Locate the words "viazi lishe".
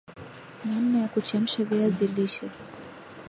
1.63-2.47